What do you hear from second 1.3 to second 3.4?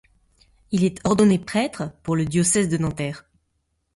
prêtre le pour le diocèse de Nanterre.